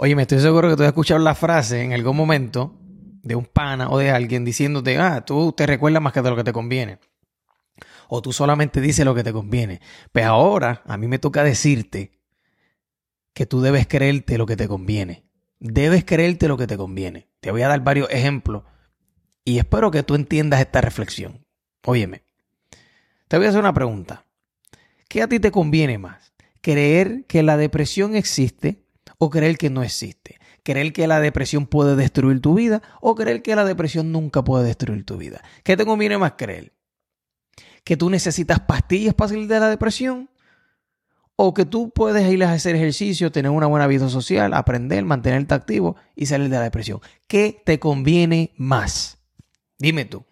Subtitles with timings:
[0.00, 2.78] Oye, me estoy seguro que tú has escuchado la frase en algún momento
[3.24, 6.36] de un pana o de alguien diciéndote, ah, tú te recuerdas más que de lo
[6.36, 7.00] que te conviene.
[8.06, 9.80] O tú solamente dices lo que te conviene.
[10.12, 12.12] Pues ahora a mí me toca decirte
[13.34, 15.24] que tú debes creerte lo que te conviene.
[15.58, 17.28] Debes creerte lo que te conviene.
[17.40, 18.62] Te voy a dar varios ejemplos
[19.44, 21.44] y espero que tú entiendas esta reflexión.
[21.84, 22.22] Óyeme,
[23.26, 24.26] te voy a hacer una pregunta.
[25.08, 26.34] ¿Qué a ti te conviene más?
[26.60, 28.84] ¿Creer que la depresión existe
[29.18, 30.38] o creer que no existe.
[30.62, 34.64] Creer que la depresión puede destruir tu vida o creer que la depresión nunca puede
[34.64, 35.42] destruir tu vida.
[35.64, 36.72] ¿Qué te conviene más creer?
[37.84, 40.30] ¿Que tú necesitas pastillas para salir de la depresión?
[41.36, 45.54] ¿O que tú puedes ir a hacer ejercicio, tener una buena vida social, aprender, mantenerte
[45.54, 47.00] activo y salir de la depresión?
[47.26, 49.18] ¿Qué te conviene más?
[49.78, 50.24] Dime tú.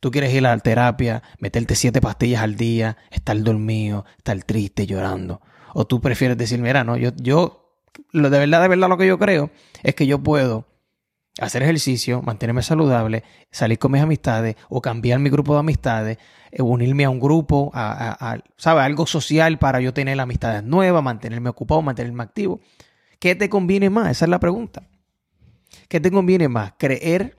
[0.00, 4.86] Tú quieres ir a la terapia, meterte siete pastillas al día, estar dormido, estar triste,
[4.86, 5.40] llorando.
[5.74, 7.67] O tú prefieres decir, mira, no, yo, yo
[8.12, 9.50] lo de verdad, de verdad lo que yo creo
[9.82, 10.66] es que yo puedo
[11.38, 16.18] hacer ejercicio, mantenerme saludable, salir con mis amistades o cambiar mi grupo de amistades,
[16.50, 21.50] eh, unirme a un grupo, a, a, Algo social para yo tener amistades nuevas, mantenerme
[21.50, 22.60] ocupado, mantenerme activo.
[23.18, 24.10] ¿Qué te conviene más?
[24.10, 24.88] Esa es la pregunta.
[25.88, 26.74] ¿Qué te conviene más?
[26.78, 27.38] ¿Creer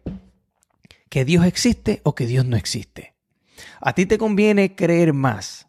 [1.10, 3.16] que Dios existe o que Dios no existe?
[3.82, 5.68] A ti te conviene creer más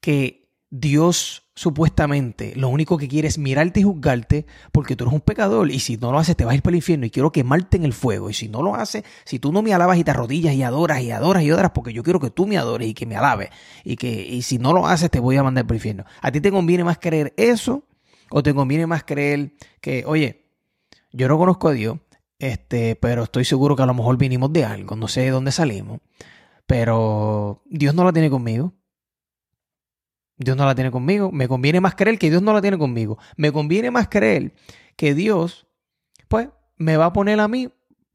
[0.00, 5.20] que Dios supuestamente lo único que quiere es mirarte y juzgarte porque tú eres un
[5.20, 7.32] pecador y si no lo haces te vas a ir para el infierno y quiero
[7.32, 10.04] quemarte en el fuego y si no lo haces, si tú no me alabas y
[10.04, 12.86] te arrodillas y adoras y adoras y adoras porque yo quiero que tú me adores
[12.86, 13.50] y que me alabes
[13.82, 16.04] y que y si no lo haces te voy a mandar para el infierno.
[16.22, 17.82] ¿A ti te conviene más creer eso
[18.30, 20.46] o te conviene más creer que, oye,
[21.10, 21.98] yo no conozco a Dios,
[22.38, 25.50] este, pero estoy seguro que a lo mejor vinimos de algo, no sé de dónde
[25.50, 25.98] salimos,
[26.66, 28.74] pero Dios no la tiene conmigo.
[30.38, 31.30] Dios no la tiene conmigo.
[31.32, 33.18] Me conviene más creer que Dios no la tiene conmigo.
[33.36, 34.54] Me conviene más creer
[34.96, 35.66] que Dios,
[36.28, 37.68] pues, me va a poner a mí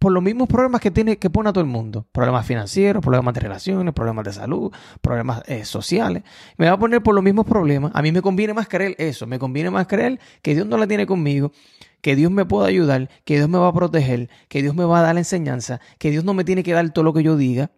[0.03, 2.05] por los mismos problemas que tiene que pone a todo el mundo.
[2.11, 4.69] Problemas financieros, problemas de relaciones, problemas de salud,
[5.01, 6.23] problemas eh, sociales.
[6.57, 7.93] Me va a poner por los mismos problemas.
[7.95, 9.27] A mí me conviene más creer eso.
[9.27, 11.53] Me conviene más creer que Dios no la tiene conmigo,
[12.01, 14.99] que Dios me pueda ayudar, que Dios me va a proteger, que Dios me va
[14.99, 17.37] a dar la enseñanza, que Dios no me tiene que dar todo lo que yo
[17.37, 17.71] diga.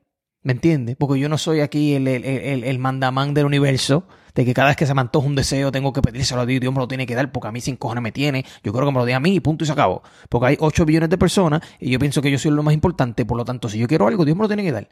[0.46, 0.96] ¿Me entiendes?
[0.96, 4.78] Porque yo no soy aquí el, el, el, mandamán del universo de que cada vez
[4.78, 7.08] que se me antoja un deseo tengo que pedírselo a Dios, Dios me lo tiene
[7.08, 9.16] que dar porque a mí sin cojones me tiene, yo creo que me lo dé
[9.16, 10.04] a mí y punto y se acabó.
[10.30, 13.26] Porque hay 8 billones de personas y yo pienso que yo soy lo más importante,
[13.26, 14.88] por lo tanto, si yo quiero algo, Dios me lo tiene que dar.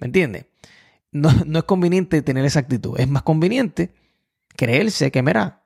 [0.00, 0.48] ¿Me entiendes?
[1.12, 3.94] No, no es conveniente tener esa actitud, es más conveniente
[4.54, 5.62] creerse que, mira,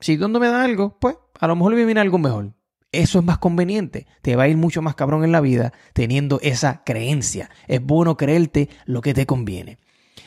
[0.00, 2.52] si Dios no me da algo, pues a lo mejor me viene algo mejor.
[2.92, 4.06] Eso es más conveniente.
[4.22, 7.50] Te va a ir mucho más cabrón en la vida teniendo esa creencia.
[7.66, 9.78] Es bueno creerte lo que te conviene.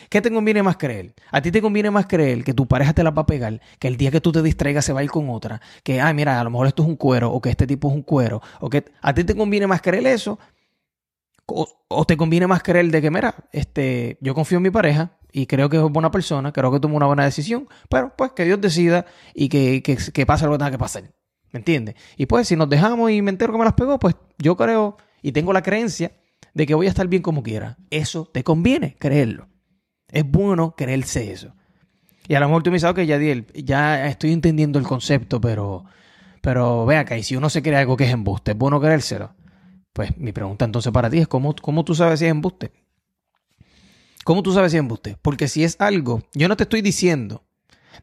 [0.10, 1.14] ¿Qué te conviene más creer?
[1.32, 3.88] A ti te conviene más creer que tu pareja te la va a pegar, que
[3.88, 6.40] el día que tú te distraigas se va a ir con otra, que, ay, mira,
[6.40, 8.70] a lo mejor esto es un cuero, o que este tipo es un cuero, o
[8.70, 10.38] que a ti te conviene más creer eso,
[11.46, 15.46] o, te conviene más creer de que, mira, este, yo confío en mi pareja y
[15.46, 18.60] creo que es buena persona, creo que tomó una buena decisión, pero pues que Dios
[18.60, 21.04] decida y que, que, que pase lo que tenga que pasar.
[21.52, 21.96] ¿Me entiendes?
[22.18, 25.32] Y pues si nos dejamos y me entero que las pegó, pues yo creo y
[25.32, 26.12] tengo la creencia
[26.54, 27.78] de que voy a estar bien como quiera.
[27.90, 29.48] Eso te conviene creerlo.
[30.08, 31.54] Es bueno creerse eso.
[32.28, 35.86] Y a lo mejor tú me dices, ok, Yadiel, ya estoy entendiendo el concepto, pero,
[36.42, 39.34] pero ve acá, y si uno se cree algo que es embuste, ¿es bueno creérselo?
[39.94, 42.72] Pues mi pregunta entonces para ti es, ¿cómo, cómo tú sabes si es embuste?
[44.24, 45.18] ¿Cómo tú sabes si es embuste?
[45.22, 47.44] Porque si es algo, yo no te estoy diciendo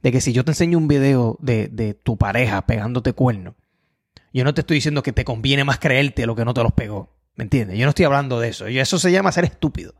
[0.03, 3.57] de que si yo te enseño un video de, de tu pareja pegándote cuerno,
[4.33, 6.73] yo no te estoy diciendo que te conviene más creerte lo que no te los
[6.73, 7.17] pegó.
[7.35, 7.79] ¿Me entiendes?
[7.79, 8.67] Yo no estoy hablando de eso.
[8.67, 9.95] Eso se llama ser estúpido.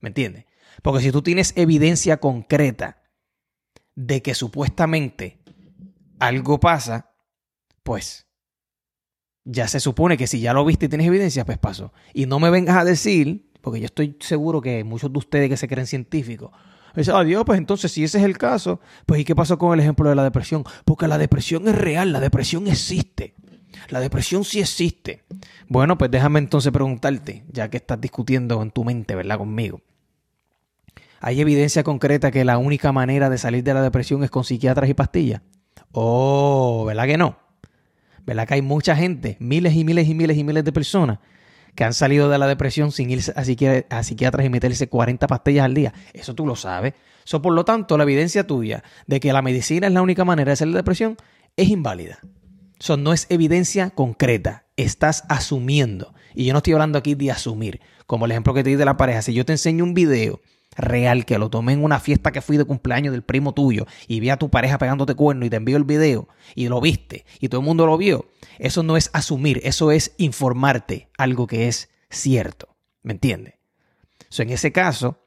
[0.00, 0.46] ¿Me entiendes?
[0.82, 3.02] Porque si tú tienes evidencia concreta
[3.94, 5.40] de que supuestamente
[6.18, 7.12] algo pasa,
[7.82, 8.26] pues
[9.44, 11.92] ya se supone que si ya lo viste y tienes evidencia, pues pasó.
[12.12, 15.56] Y no me vengas a decir, porque yo estoy seguro que muchos de ustedes que
[15.56, 16.50] se creen científicos,
[16.96, 19.80] dicen, adiós, pues entonces si ese es el caso, pues ¿y qué pasó con el
[19.80, 20.64] ejemplo de la depresión?
[20.84, 23.34] Porque la depresión es real, la depresión existe.
[23.88, 25.24] La depresión sí existe.
[25.68, 29.38] Bueno, pues déjame entonces preguntarte, ya que estás discutiendo en tu mente, ¿verdad?
[29.38, 29.80] Conmigo.
[31.20, 34.88] ¿Hay evidencia concreta que la única manera de salir de la depresión es con psiquiatras
[34.88, 35.42] y pastillas?
[35.92, 37.38] Oh, ¿verdad que no?
[38.24, 41.18] ¿Verdad que hay mucha gente, miles y miles y miles y miles de personas
[41.80, 45.72] que han salido de la depresión sin irse a, psiquiatras y meterse 40 pastillas al
[45.72, 45.94] día?
[46.12, 46.92] Eso tú lo sabes.
[47.24, 50.50] Eso, por lo tanto, la evidencia tuya de que la medicina es la única manera
[50.50, 51.16] de salir de la depresión
[51.56, 52.18] es inválida.
[52.78, 54.66] Eso no es evidencia concreta.
[54.76, 56.12] Estás asumiendo.
[56.34, 57.80] Y yo no estoy hablando aquí de asumir.
[58.06, 59.22] Como el ejemplo que te di de la pareja.
[59.22, 60.42] Si yo te enseño un video
[60.76, 64.20] real, que lo tomé en una fiesta que fui de cumpleaños del primo tuyo y
[64.20, 67.48] vi a tu pareja pegándote cuerno y te envió el video y lo viste y
[67.48, 68.26] todo el mundo lo vio,
[68.58, 72.68] eso no es asumir, eso es informarte algo que es cierto.
[73.02, 73.54] ¿Me entiendes?
[74.38, 75.26] en ese caso,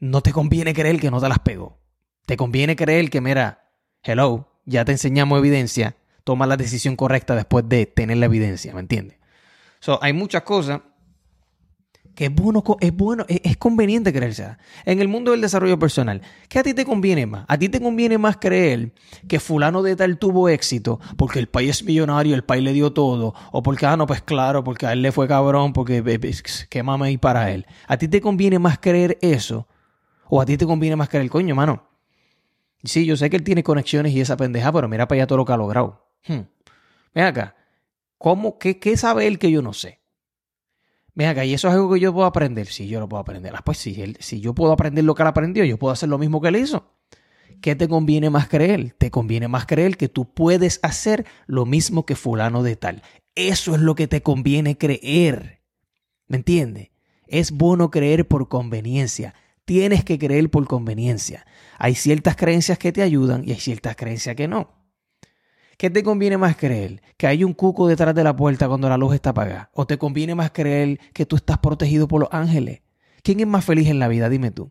[0.00, 1.78] no te conviene creer que no te las pegó.
[2.26, 3.70] Te conviene creer que, mira,
[4.02, 8.80] hello, ya te enseñamos evidencia, toma la decisión correcta después de tener la evidencia, ¿me
[8.80, 9.18] entiendes?
[9.80, 10.80] So, hay muchas cosas
[12.14, 14.56] que es bueno, es bueno, es, conveniente creerse.
[14.84, 17.44] En el mundo del desarrollo personal, ¿qué a ti te conviene más?
[17.48, 18.92] A ti te conviene más creer
[19.28, 22.92] que fulano de tal tuvo éxito porque el país es millonario, el país le dio
[22.92, 26.02] todo, o porque, ah, no, pues claro, porque a él le fue cabrón, porque
[26.68, 27.66] qué mama ahí para él.
[27.86, 29.66] ¿A ti te conviene más creer eso?
[30.28, 31.88] ¿O a ti te conviene más creer, coño, mano?
[32.84, 35.38] Sí, yo sé que él tiene conexiones y esa pendeja, pero mira para allá todo
[35.38, 36.08] lo que ha logrado.
[36.26, 36.40] Hmm.
[37.14, 37.54] Acá,
[38.18, 40.01] ¿cómo, qué, qué sabe él que yo no sé?
[41.14, 42.66] Ven acá, ¿y eso es algo que yo puedo aprender?
[42.66, 43.54] Sí, yo lo puedo aprender.
[43.54, 46.18] Ah, pues si, si yo puedo aprender lo que él aprendió, yo puedo hacer lo
[46.18, 46.92] mismo que él hizo.
[47.60, 48.94] ¿Qué te conviene más creer?
[48.98, 53.02] Te conviene más creer que tú puedes hacer lo mismo que fulano de tal.
[53.34, 55.62] Eso es lo que te conviene creer.
[56.26, 56.90] ¿Me entiendes?
[57.26, 59.34] Es bueno creer por conveniencia.
[59.64, 61.46] Tienes que creer por conveniencia.
[61.78, 64.81] Hay ciertas creencias que te ayudan y hay ciertas creencias que no.
[65.82, 67.02] ¿Qué te conviene más creer?
[67.16, 69.68] ¿Que hay un cuco detrás de la puerta cuando la luz está apagada?
[69.74, 72.82] ¿O te conviene más creer que tú estás protegido por los ángeles?
[73.24, 74.28] ¿Quién es más feliz en la vida?
[74.28, 74.70] Dime tú.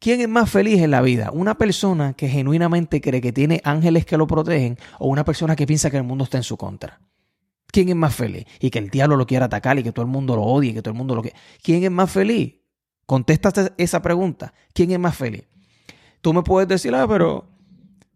[0.00, 1.30] ¿Quién es más feliz en la vida?
[1.32, 5.64] ¿Una persona que genuinamente cree que tiene ángeles que lo protegen o una persona que
[5.64, 7.00] piensa que el mundo está en su contra?
[7.68, 8.44] ¿Quién es más feliz?
[8.58, 10.74] Y que el diablo lo quiera atacar y que todo el mundo lo odie y
[10.74, 11.38] que todo el mundo lo quiera.
[11.62, 12.56] ¿Quién es más feliz?
[13.06, 14.54] Contesta esa pregunta.
[14.74, 15.44] ¿Quién es más feliz?
[16.20, 17.51] Tú me puedes decir, ah, pero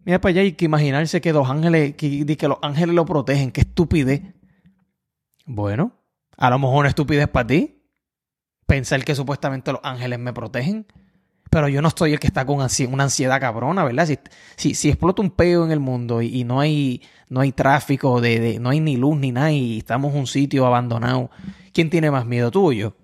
[0.06, 3.50] Mira para allá y que imaginarse que los ángeles, que, que los ángeles lo protegen.
[3.50, 4.22] Qué estupidez.
[5.44, 5.96] Bueno,
[6.36, 7.82] a lo mejor una estupidez para ti.
[8.66, 10.86] Pensar que supuestamente los ángeles me protegen.
[11.50, 14.08] Pero yo no estoy el que está con una ansiedad cabrona, ¿verdad?
[14.56, 18.60] Si, si, explota un peo en el mundo y, no, hay, no hay tráfico, de,
[18.60, 21.30] no hay ni luz ni nada y estamos en un sitio abandonado,
[21.72, 22.94] ¿quién tiene más miedo, tú o yo?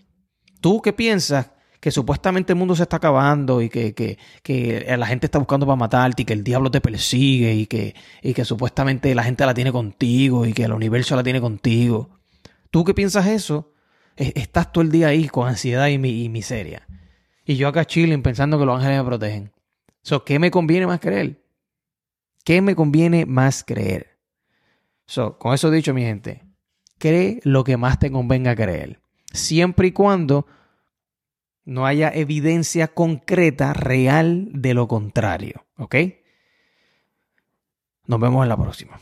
[0.60, 1.50] ¿Tú qué piensas
[1.82, 5.67] que supuestamente el mundo se está acabando y que, que, que la gente está buscando
[5.67, 9.44] para matarte y que el diablo te persigue y que, y que supuestamente la gente
[9.44, 12.20] la tiene contigo y que el universo la tiene contigo.
[12.70, 13.75] ¿Tú qué piensas eso?
[14.14, 16.87] Estás todo el día ahí con ansiedad y, miseria.
[17.44, 19.52] Y yo acá chilling pensando que los ángeles me protegen.
[20.02, 21.43] So, ¿Qué me conviene más creer?
[22.44, 24.20] ¿Qué me conviene más creer?
[25.05, 26.44] So, con eso dicho, mi gente,
[26.99, 29.00] cree lo que más te convenga creer.
[29.32, 30.46] Siempre y cuando
[31.64, 35.64] no haya evidencia concreta, real de lo contrario.
[35.76, 35.96] ¿Ok?
[38.06, 39.00] Nos vemos en la próxima.